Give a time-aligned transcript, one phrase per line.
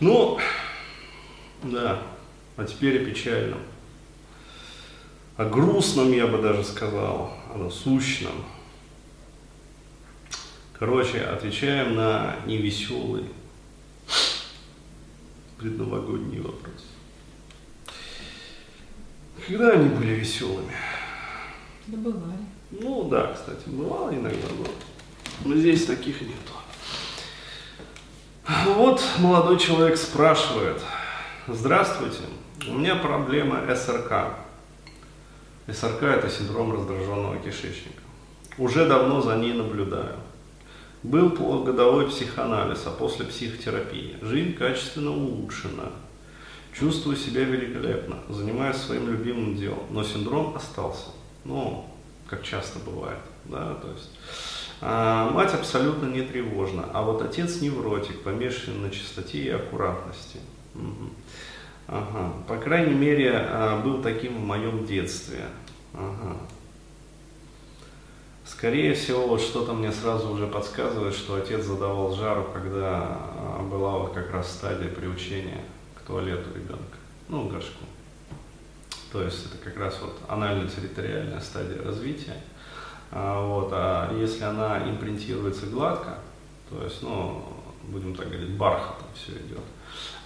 [0.00, 0.38] Ну,
[1.62, 2.02] да,
[2.56, 3.60] а теперь о печальном.
[5.36, 8.44] О грустном, я бы даже сказал, о насущном.
[10.78, 13.24] Короче, отвечаем на невеселый
[15.58, 16.84] предновогодний вопрос.
[19.46, 20.74] Когда они были веселыми?
[21.86, 22.44] Да бывали.
[22.70, 24.66] Ну да, кстати, бывало иногда, но,
[25.48, 26.55] но здесь таких нету.
[28.74, 30.82] Вот молодой человек спрашивает,
[31.46, 32.22] здравствуйте,
[32.68, 34.34] у меня проблема СРК.
[35.72, 38.02] СРК это синдром раздраженного кишечника.
[38.58, 40.16] Уже давно за ней наблюдаю.
[41.04, 44.16] Был полугодовой психоанализ, а после психотерапии.
[44.20, 45.92] Жизнь качественно улучшена.
[46.76, 51.10] Чувствую себя великолепно, занимаюсь своим любимым делом, но синдром остался.
[51.44, 51.88] Ну,
[52.26, 54.10] как часто бывает, да, то есть.
[54.80, 60.40] А, мать абсолютно не тревожна, а вот отец невротик, помешанный на чистоте и аккуратности.
[61.88, 62.32] Ага.
[62.48, 65.46] По крайней мере, а, был таким в моем детстве.
[65.94, 66.36] Ага.
[68.44, 73.98] Скорее всего, вот что-то мне сразу уже подсказывает, что отец задавал жару, когда а, была
[73.98, 75.62] вот как раз стадия приучения
[75.94, 76.96] к туалету ребенка,
[77.28, 77.84] ну, горшку.
[79.12, 82.36] То есть это как раз вот анально-территориальная стадия развития.
[83.10, 86.18] А, вот, а если она импринтируется гладко,
[86.70, 87.42] то есть, ну,
[87.84, 89.62] будем так говорить, бархатом все идет,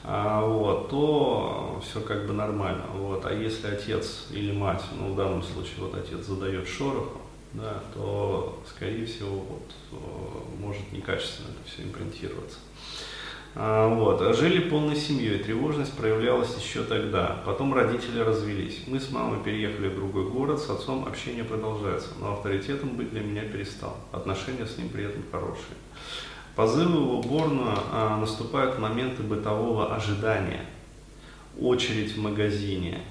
[0.02, 2.84] а, вот, то все как бы нормально.
[2.94, 3.24] Вот.
[3.26, 7.20] А если отец или мать, ну в данном случае вот отец задает шороху,
[7.52, 9.72] да, то, скорее всего, вот,
[10.58, 12.58] может некачественно это все импринтироваться.
[13.54, 14.36] А, вот.
[14.36, 17.42] Жили полной семьей, тревожность проявлялась еще тогда.
[17.44, 18.82] Потом родители развелись.
[18.86, 23.20] Мы с мамой переехали в другой город, с отцом общение продолжается, но авторитетом быть для
[23.20, 23.96] меня перестал.
[24.12, 25.76] Отношения с ним при этом хорошие.
[26.56, 30.64] Позывы в уборную а, наступают в моменты бытового ожидания.
[31.58, 33.02] Очередь в магазине,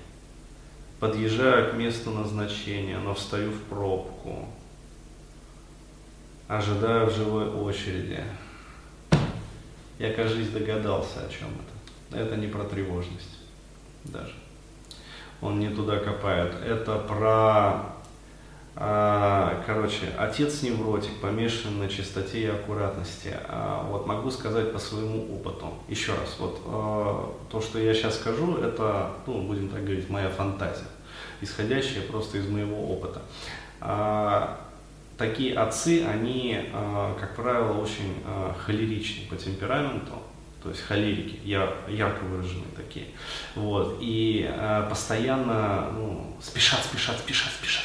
[0.99, 4.49] Подъезжаю к месту назначения, но встаю в пробку.
[6.49, 8.21] Ожидаю в живой очереди.
[9.99, 12.17] Я, кажется, догадался, о чем это.
[12.17, 13.37] Это не про тревожность
[14.05, 14.33] даже.
[15.41, 16.53] Он не туда копает.
[16.65, 17.85] Это про
[18.81, 23.35] а, короче, отец невротик, помешан на чистоте и аккуратности.
[23.49, 25.73] А, вот могу сказать по своему опыту.
[25.89, 30.29] Еще раз, вот а, то, что я сейчас скажу, это, ну, будем так говорить, моя
[30.29, 30.87] фантазия,
[31.41, 33.21] исходящая просто из моего опыта.
[35.19, 36.71] Такие отцы, они,
[37.19, 38.23] как правило, очень
[38.65, 40.13] холеричны по темпераменту,
[40.63, 43.07] то есть холерики, ярко выраженные такие.
[43.53, 44.49] Вот, и
[44.89, 47.83] постоянно ну, спешат, спешат, спешат, спешат,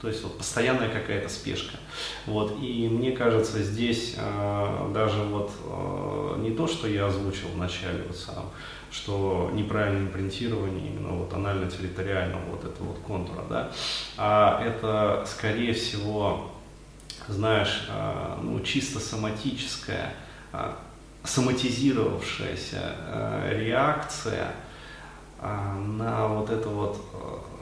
[0.00, 1.78] то есть вот постоянная какая-то спешка.
[2.26, 2.58] Вот.
[2.60, 8.02] И мне кажется, здесь э, даже вот э, не то, что я озвучил в начале
[8.06, 8.50] вот сам,
[8.90, 13.72] что неправильное импринтирование именно вот анально-территориального вот этого вот контура, да,
[14.18, 16.52] а это скорее всего,
[17.28, 20.12] знаешь, э, ну, чисто соматическая,
[20.52, 20.72] э,
[21.24, 24.52] соматизировавшаяся э, реакция
[25.40, 27.55] э, на вот это вот э,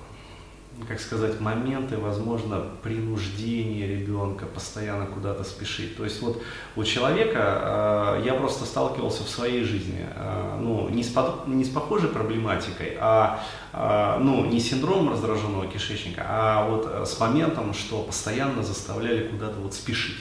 [0.89, 5.97] как сказать, моменты, возможно, принуждения ребенка постоянно куда-то спешить.
[5.97, 6.43] То есть вот
[6.77, 11.65] у человека, э, я просто сталкивался в своей жизни, э, ну, не с, под, не
[11.65, 13.41] с похожей проблематикой, а,
[13.73, 19.75] э, ну, не синдромом раздраженного кишечника, а вот с моментом, что постоянно заставляли куда-то вот
[19.75, 20.19] спешить.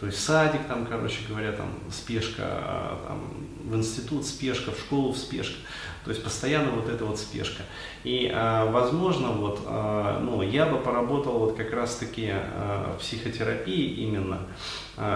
[0.00, 3.20] То есть садик, там, короче говоря, там спешка, там,
[3.64, 5.56] в институт спешка, в школу спешка.
[6.04, 7.62] То есть постоянно вот эта вот спешка.
[8.02, 13.94] И, а, возможно, вот, а, ну, я бы поработал вот как раз-таки а, в психотерапии
[14.02, 14.40] именно,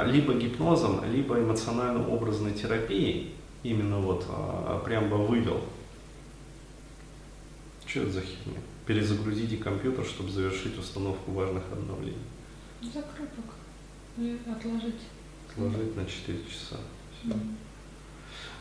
[0.07, 4.27] либо гипнозом, либо эмоционально-образной терапией, именно вот
[4.85, 5.63] прям бы вывел.
[7.87, 8.61] Что это за херня?
[8.87, 12.17] Перезагрузите компьютер, чтобы завершить установку важных обновлений.
[12.83, 13.58] Закрой пока.
[14.19, 15.01] И отложить.
[15.51, 16.77] Отложить на 4 часа.
[17.23, 17.35] Все.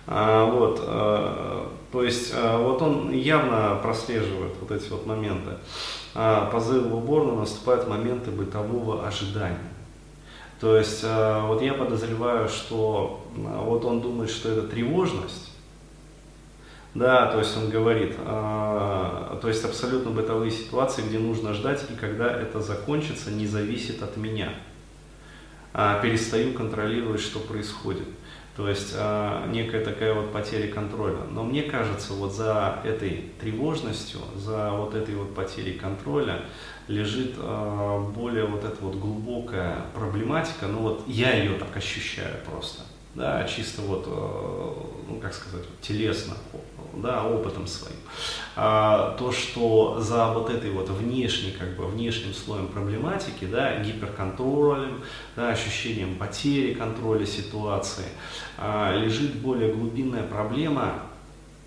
[0.10, 5.52] А, вот, а, то есть а, вот он явно прослеживает вот эти вот моменты.
[6.16, 9.58] А, позыв в уборную наступают моменты бытового ожидания.
[10.62, 15.52] То есть вот я подозреваю, что вот он думает, что это тревожность,
[16.96, 22.26] да, то есть он говорит, то есть абсолютно бытовые ситуации, где нужно ждать, и когда
[22.32, 24.52] это закончится, не зависит от меня.
[26.02, 28.08] Перестаю контролировать, что происходит.
[28.58, 31.20] То есть э, некая такая вот потеря контроля.
[31.30, 36.42] Но мне кажется, вот за этой тревожностью, за вот этой вот потерей контроля
[36.88, 40.66] лежит э, более вот эта вот глубокая проблематика.
[40.66, 42.82] Ну вот я ее так ощущаю просто.
[43.18, 44.74] Да, чисто вот, э,
[45.10, 46.36] ну, как сказать, телесно,
[46.94, 47.98] да, опытом своим.
[48.56, 55.04] А, то, что за вот этой вот внешней, как бы, внешним слоем проблематики, да, гиперконтролем,
[55.36, 58.06] да, ощущением потери контроля ситуации,
[58.58, 61.02] а, лежит более глубинная проблема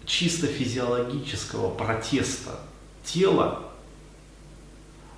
[0.06, 2.60] чисто физиологического протеста
[3.02, 3.69] тела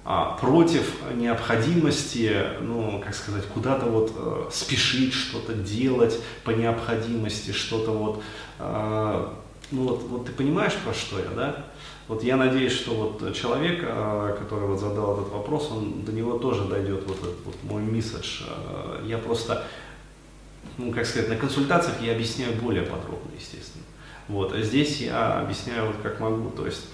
[0.05, 7.93] а, против необходимости, ну, как сказать, куда-то вот э, спешить, что-то делать по необходимости, что-то
[7.93, 8.23] вот,
[8.59, 9.29] э,
[9.71, 11.67] ну вот, вот ты понимаешь, про что я, да?
[12.09, 16.37] Вот я надеюсь, что вот человек, э, который вот задал этот вопрос, он до него
[16.37, 18.43] тоже дойдет вот этот вот мой месседж.
[18.49, 19.65] Э, я просто,
[20.79, 23.85] ну, как сказать, на консультациях я объясняю более подробно, естественно.
[24.27, 26.89] Вот, а здесь я объясняю вот как могу, то есть,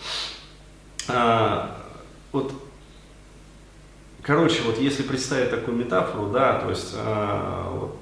[1.08, 1.66] э,
[2.32, 2.52] вот
[4.28, 7.96] Короче, вот если представить такую метафору, да, то есть, э, вот,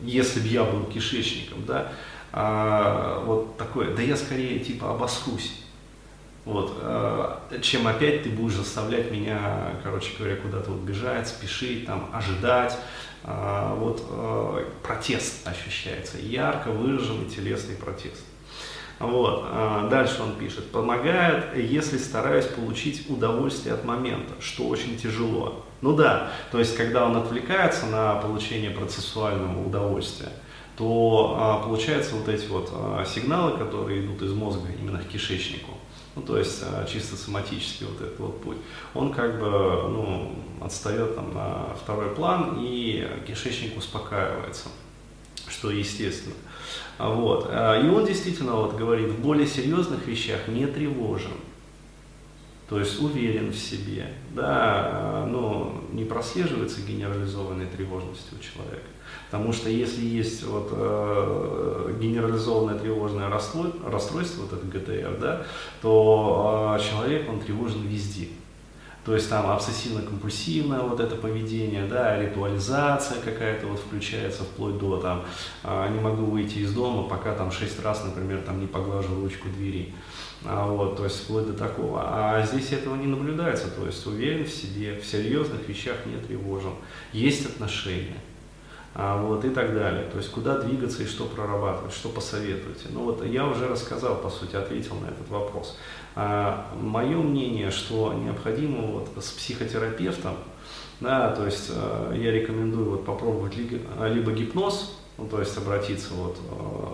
[0.00, 1.92] если бы я был кишечником, да,
[2.32, 5.64] э, вот такое, да я скорее типа обоскусь,
[6.46, 12.08] вот, э, чем опять ты будешь заставлять меня, короче говоря, куда-то вот бежать, спешить, там,
[12.10, 12.78] ожидать,
[13.24, 18.24] э, вот э, протест ощущается, ярко выраженный телесный протест.
[18.98, 19.44] Вот.
[19.44, 25.64] А, дальше он пишет, помогает, если стараюсь получить удовольствие от момента, что очень тяжело.
[25.80, 30.30] Ну да, то есть когда он отвлекается на получение процессуального удовольствия,
[30.76, 35.72] то а, получается вот эти вот а, сигналы, которые идут из мозга именно к кишечнику,
[36.16, 38.56] ну, то есть чисто соматический вот этот вот путь,
[38.92, 44.70] он как бы ну, отстает там на второй план и кишечник успокаивается,
[45.46, 46.34] что естественно.
[46.98, 47.48] Вот.
[47.50, 51.32] А, и он действительно вот говорит, в более серьезных вещах не тревожен.
[52.68, 58.84] То есть уверен в себе, да, но не прослеживается генерализованной тревожности у человека.
[59.30, 65.42] Потому что если есть вот, э, генерализованное тревожное расстройство, расстройство, вот это ГТР, да,
[65.80, 68.28] то э, человек, он тревожен везде.
[69.04, 75.24] То есть там обсессивно-компульсивное вот это поведение, да, ритуализация какая-то вот включается вплоть до там,
[75.64, 79.48] а, не могу выйти из дома, пока там шесть раз, например, там не поглажу ручку
[79.48, 79.94] двери.
[80.44, 82.02] А, вот, то есть вплоть до такого.
[82.04, 86.72] А здесь этого не наблюдается, то есть уверен в себе, в серьезных вещах не тревожен.
[87.12, 88.16] Есть отношения.
[88.94, 90.04] А, вот, и так далее.
[90.10, 92.86] То есть куда двигаться и что прорабатывать, что посоветуете.
[92.90, 95.76] Ну вот я уже рассказал, по сути, ответил на этот вопрос.
[96.16, 100.34] А, мое мнение, что необходимо вот с психотерапевтом,
[101.00, 106.38] да, то есть а, я рекомендую вот попробовать либо гипноз, ну, то есть обратиться вот
[106.38, 106.87] в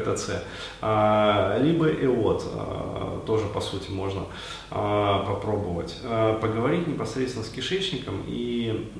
[0.00, 0.42] КТЦ,
[0.80, 4.22] а, либо ЭОТ, а, тоже по сути можно
[4.70, 5.96] а, попробовать,
[6.40, 8.90] поговорить непосредственно с кишечником и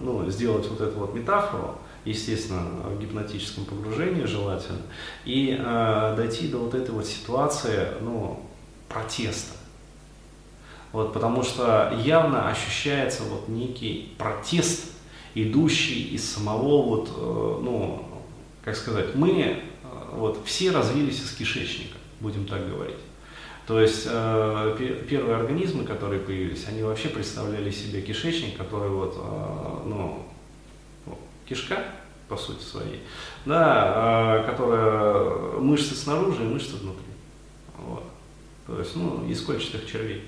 [0.00, 4.82] ну, сделать вот эту вот метафору, естественно, в гипнотическом погружении желательно,
[5.24, 5.56] и
[6.16, 8.40] дойти до вот этой вот ситуации, ну,
[8.88, 9.56] протеста.
[10.92, 14.92] Вот, потому что явно ощущается вот некий протест,
[15.34, 18.04] идущий из самого вот, э, ну,
[18.62, 19.62] как сказать, мы
[20.12, 22.96] вот все развились из кишечника, будем так говорить.
[23.66, 29.88] То есть э, первые организмы, которые появились, они вообще представляли себе кишечник, который вот, э,
[29.88, 30.26] ну,
[31.48, 31.78] кишка,
[32.28, 33.00] по сути своей,
[33.44, 37.04] да, э, которая мышцы снаружи и мышцы внутри.
[37.78, 38.04] Вот.
[38.66, 40.22] То есть, ну, из кольчатых червей.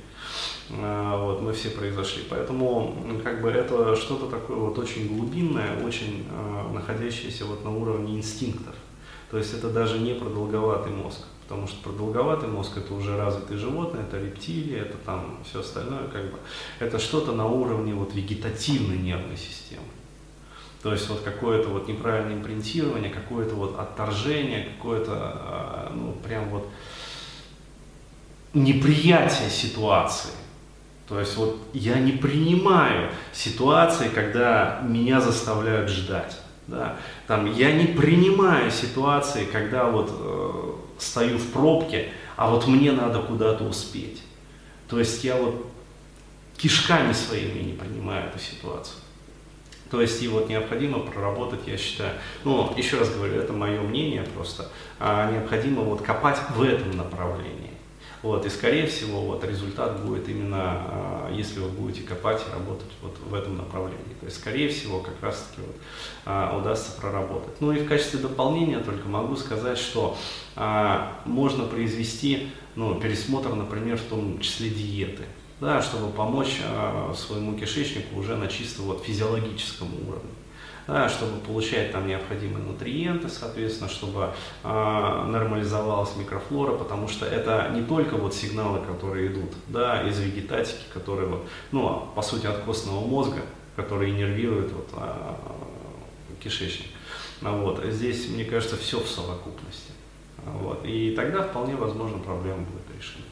[0.71, 2.23] А, вот, мы все произошли.
[2.29, 8.17] Поэтому как бы это что-то такое вот очень глубинное, очень э, находящееся вот на уровне
[8.17, 8.75] инстинктов.
[9.31, 14.04] То есть это даже не продолговатый мозг, потому что продолговатый мозг это уже развитые животные,
[14.04, 16.38] это рептилии, это там все остальное, как бы
[16.78, 19.87] это что-то на уровне вот вегетативной нервной системы.
[20.83, 26.69] То есть вот какое-то вот неправильное импринтирование, какое-то вот отторжение, какое-то, ну, прям вот
[28.52, 30.31] неприятие ситуации.
[31.09, 36.38] То есть вот я не принимаю ситуации, когда меня заставляют ждать.
[36.66, 36.97] Да?
[37.26, 43.21] Там, я не принимаю ситуации, когда вот э, стою в пробке, а вот мне надо
[43.21, 44.23] куда-то успеть.
[44.88, 45.66] То есть я вот
[46.56, 48.97] кишками своими не принимаю эту ситуацию.
[49.90, 54.23] То есть и вот необходимо проработать, я считаю, ну, еще раз говорю, это мое мнение
[54.23, 54.68] просто,
[54.99, 57.74] а необходимо вот копать в этом направлении.
[58.25, 62.90] Вот, и скорее всего вот, результат будет именно, а, если вы будете копать и работать
[63.02, 64.14] вот в этом направлении.
[64.19, 65.76] То есть, скорее всего, как раз таки вот,
[66.25, 67.61] а, удастся проработать.
[67.61, 70.16] Ну и в качестве дополнения только могу сказать, что
[70.57, 75.25] а, можно произвести ну, пересмотр, например, в том числе диеты,
[75.61, 80.31] да, чтобы помочь а, своему кишечнику уже на чисто вот, физиологическом уровне.
[80.87, 84.31] Чтобы получать там необходимые нутриенты, соответственно, чтобы
[84.62, 90.85] э, нормализовалась микрофлора, потому что это не только вот сигналы, которые идут да, из вегетатики,
[90.93, 93.43] которые вот, ну, по сути, от костного мозга,
[93.76, 95.35] которые иннервируют вот, э,
[96.43, 96.91] кишечник.
[97.41, 97.85] Вот.
[97.85, 99.93] Здесь, мне кажется, все в совокупности.
[100.45, 100.85] Вот.
[100.85, 103.25] И тогда вполне возможно проблема будет решена.